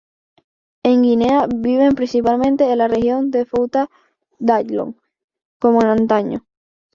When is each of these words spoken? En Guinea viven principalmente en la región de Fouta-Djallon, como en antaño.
En 0.81 1.03
Guinea 1.03 1.45
viven 1.47 1.93
principalmente 1.93 2.63
en 2.71 2.79
la 2.79 2.87
región 2.87 3.29
de 3.29 3.45
Fouta-Djallon, 3.45 4.99
como 5.59 5.79
en 5.81 5.87
antaño. 5.89 6.47